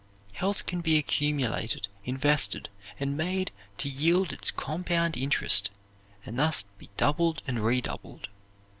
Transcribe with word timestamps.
Health 0.33 0.65
can 0.65 0.81
be 0.81 0.97
accumulated, 0.97 1.87
invested, 2.05 2.69
and 2.99 3.15
made 3.15 3.51
to 3.77 3.87
yield 3.87 4.33
its 4.33 4.49
compound 4.49 5.15
interest, 5.15 5.69
and 6.25 6.39
thus 6.39 6.63
be 6.79 6.89
doubled 6.97 7.43
and 7.45 7.63
redoubled. 7.63 8.27